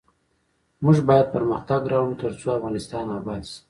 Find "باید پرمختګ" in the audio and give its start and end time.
1.09-1.81